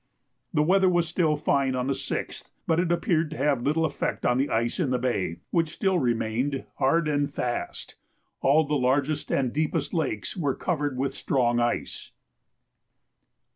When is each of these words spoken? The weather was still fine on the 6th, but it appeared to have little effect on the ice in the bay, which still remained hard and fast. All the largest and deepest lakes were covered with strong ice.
The 0.51 0.63
weather 0.63 0.89
was 0.89 1.07
still 1.07 1.35
fine 1.37 1.75
on 1.75 1.85
the 1.85 1.93
6th, 1.93 2.49
but 2.65 2.79
it 2.79 2.91
appeared 2.91 3.29
to 3.29 3.37
have 3.37 3.61
little 3.61 3.85
effect 3.85 4.25
on 4.25 4.39
the 4.39 4.49
ice 4.49 4.79
in 4.79 4.89
the 4.89 4.97
bay, 4.97 5.37
which 5.51 5.69
still 5.75 5.99
remained 5.99 6.65
hard 6.79 7.07
and 7.07 7.31
fast. 7.31 7.97
All 8.41 8.63
the 8.63 8.73
largest 8.73 9.29
and 9.31 9.53
deepest 9.53 9.93
lakes 9.93 10.35
were 10.35 10.55
covered 10.55 10.97
with 10.97 11.13
strong 11.13 11.59
ice. 11.59 12.13